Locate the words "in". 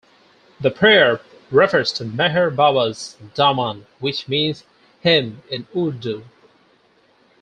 5.51-5.67